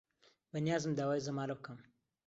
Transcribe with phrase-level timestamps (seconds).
[0.51, 1.79] بەنیازم داوای زەمالە بکەم.